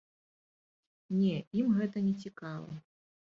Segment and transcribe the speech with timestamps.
[1.19, 2.73] Не, ім гэта нецікава.